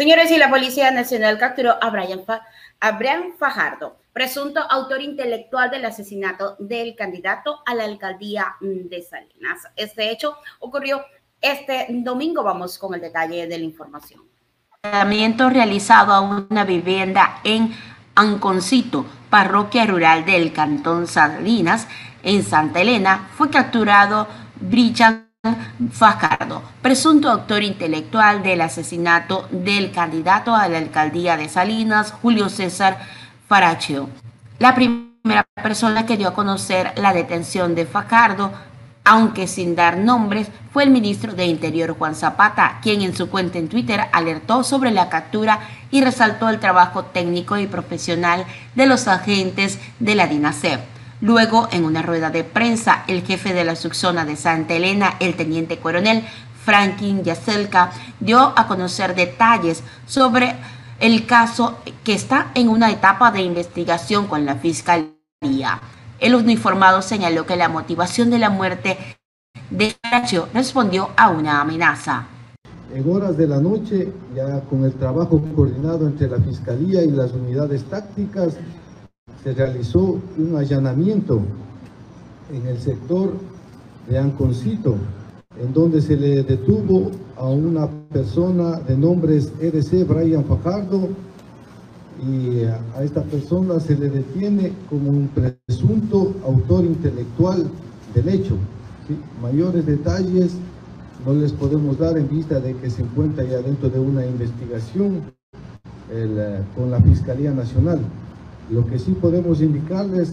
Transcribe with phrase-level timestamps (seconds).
[0.00, 6.96] Señores, y la Policía Nacional capturó a Brian, Fajardo, presunto autor intelectual del asesinato del
[6.96, 9.58] candidato a la alcaldía de Salinas.
[9.76, 11.04] Este hecho ocurrió
[11.40, 12.42] este domingo.
[12.42, 14.22] Vamos con el detalle de la información.
[15.50, 17.74] realizado a una vivienda en
[18.14, 21.86] Anconcito, parroquia rural del Cantón Salinas,
[22.22, 24.26] en Santa Elena, fue capturado
[24.58, 25.29] Brian
[25.90, 32.98] Fajardo, presunto autor intelectual del asesinato del candidato a la alcaldía de Salinas, Julio César
[33.48, 34.10] Farachio.
[34.58, 38.52] La primera persona que dio a conocer la detención de Fajardo,
[39.02, 43.58] aunque sin dar nombres, fue el ministro de Interior Juan Zapata, quien en su cuenta
[43.58, 45.60] en Twitter alertó sobre la captura
[45.90, 48.44] y resaltó el trabajo técnico y profesional
[48.74, 50.89] de los agentes de la DINASEP.
[51.20, 55.34] Luego, en una rueda de prensa, el jefe de la subzona de Santa Elena, el
[55.34, 56.24] teniente coronel
[56.64, 60.56] Franklin Yaselka, dio a conocer detalles sobre
[60.98, 65.80] el caso que está en una etapa de investigación con la Fiscalía.
[66.20, 68.98] El uniformado señaló que la motivación de la muerte
[69.70, 72.26] de Caracho respondió a una amenaza.
[72.94, 77.32] En horas de la noche, ya con el trabajo coordinado entre la Fiscalía y las
[77.32, 78.56] unidades tácticas,
[79.42, 81.40] se realizó un allanamiento
[82.52, 83.32] en el sector
[84.08, 84.96] de Anconcito,
[85.60, 91.08] en donde se le detuvo a una persona de nombres EDC Brian Fajardo
[92.22, 97.66] y a esta persona se le detiene como un presunto autor intelectual
[98.14, 98.56] del hecho.
[99.42, 100.52] Mayores detalles
[101.24, 105.22] no les podemos dar en vista de que se encuentra ya dentro de una investigación
[106.10, 108.00] eh, con la Fiscalía Nacional.
[108.70, 110.32] Lo que sí podemos indicarles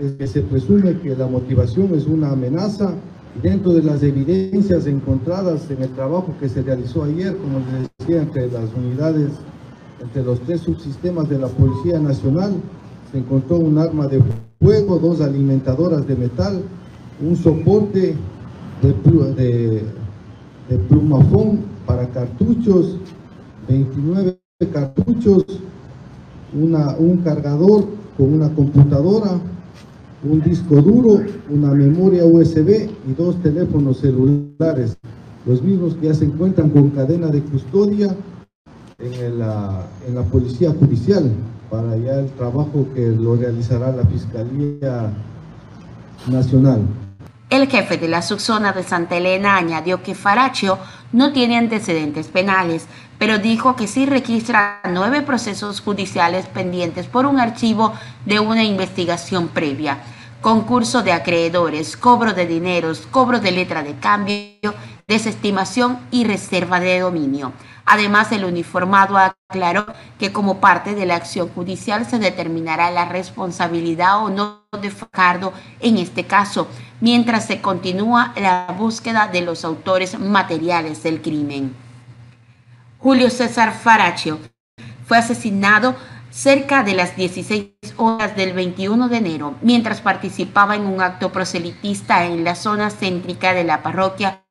[0.00, 2.94] es que se presume que la motivación es una amenaza
[3.42, 8.22] dentro de las evidencias encontradas en el trabajo que se realizó ayer, como les decía,
[8.22, 9.32] entre las unidades,
[10.00, 12.54] entre los tres subsistemas de la Policía Nacional,
[13.12, 14.22] se encontró un arma de
[14.60, 16.62] fuego, dos alimentadoras de metal,
[17.20, 18.14] un soporte
[18.82, 19.82] de,
[20.68, 22.96] de plumafón para cartuchos,
[23.68, 24.38] 29
[24.72, 25.44] cartuchos,
[26.52, 27.84] un cargador
[28.16, 29.38] con una computadora,
[30.28, 31.20] un disco duro,
[31.50, 34.96] una memoria USB y dos teléfonos celulares,
[35.46, 38.14] los mismos que ya se encuentran con cadena de custodia
[38.98, 41.30] en la, en la Policía Judicial
[41.70, 45.12] para ya el trabajo que lo realizará la Fiscalía
[46.30, 46.80] Nacional.
[47.50, 50.78] El jefe de la subzona de Santa Elena añadió que Faracho
[51.12, 52.86] no tiene antecedentes penales,
[53.18, 57.94] pero dijo que sí registra nueve procesos judiciales pendientes por un archivo
[58.26, 59.98] de una investigación previa,
[60.42, 64.74] concurso de acreedores, cobro de dineros, cobro de letra de cambio,
[65.06, 67.54] desestimación y reserva de dominio.
[67.86, 69.86] Además, el uniformado aclaró
[70.18, 75.54] que como parte de la acción judicial se determinará la responsabilidad o no de Fajardo
[75.80, 76.68] en este caso,
[77.00, 81.74] mientras se continúa la búsqueda de los autores materiales del crimen.
[82.98, 84.38] Julio César Faracho
[85.06, 85.94] fue asesinado
[86.30, 92.24] cerca de las 16 horas del 21 de enero, mientras participaba en un acto proselitista
[92.26, 94.44] en la zona céntrica de la parroquia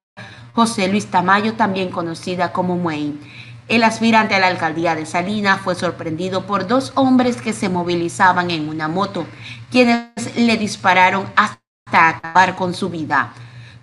[0.53, 3.19] José Luis Tamayo, también conocida como Muey.
[3.67, 8.49] El aspirante a la alcaldía de Salinas fue sorprendido por dos hombres que se movilizaban
[8.49, 9.27] en una moto,
[9.69, 13.33] quienes le dispararon hasta acabar con su vida.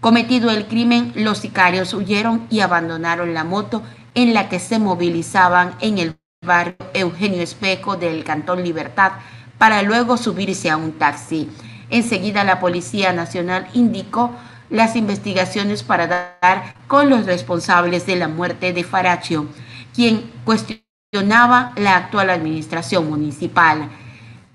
[0.01, 3.83] Cometido el crimen, los sicarios huyeron y abandonaron la moto
[4.15, 9.13] en la que se movilizaban en el barrio Eugenio Espejo del Cantón Libertad
[9.59, 11.49] para luego subirse a un taxi.
[11.91, 14.33] Enseguida la Policía Nacional indicó
[14.71, 16.07] las investigaciones para
[16.41, 19.47] dar con los responsables de la muerte de Faracho,
[19.95, 23.89] quien cuestionaba la actual administración municipal.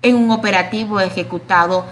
[0.02, 1.86] En un operativo ejecutado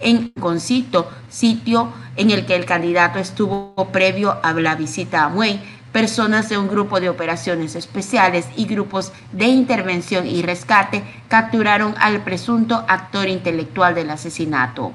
[0.00, 5.60] en Concito, sitio en el que el candidato estuvo previo a la visita a Muey,
[5.92, 12.22] personas de un grupo de operaciones especiales y grupos de intervención y rescate capturaron al
[12.22, 14.92] presunto actor intelectual del asesinato.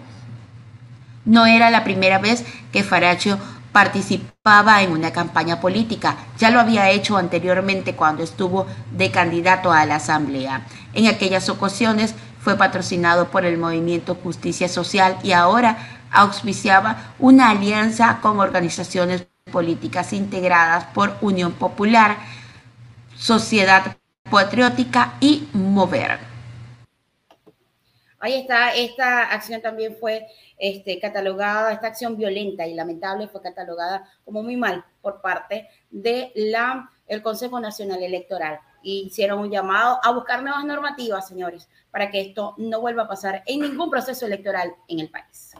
[1.25, 3.39] No era la primera vez que Faracho
[3.73, 6.15] participaba en una campaña política.
[6.37, 10.65] Ya lo había hecho anteriormente cuando estuvo de candidato a la Asamblea.
[10.93, 18.19] En aquellas ocasiones fue patrocinado por el movimiento Justicia Social y ahora auspiciaba una alianza
[18.21, 22.17] con organizaciones políticas integradas por Unión Popular,
[23.17, 23.97] Sociedad
[24.29, 26.32] Patriótica y Mover.
[28.23, 30.27] Ahí está, esta acción también fue
[30.57, 36.31] este, catalogada, esta acción violenta y lamentable fue catalogada como muy mal por parte de
[37.21, 38.61] Consejo Nacional Electoral.
[38.81, 43.07] Y hicieron un llamado a buscar nuevas normativas, señores, para que esto no vuelva a
[43.09, 45.51] pasar en ningún proceso electoral en el país.